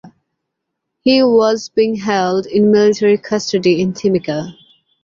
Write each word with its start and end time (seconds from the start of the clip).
He 1.03 1.21
was 1.21 1.69
being 1.69 1.93
held 1.93 2.47
in 2.47 2.71
military 2.71 3.19
custody 3.19 3.79
in 3.81 3.93
Timika. 3.93 4.51